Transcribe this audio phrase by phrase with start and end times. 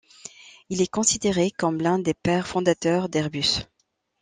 [0.71, 3.59] Il est considéré comme l'un des pères fondateurs d'Airbus.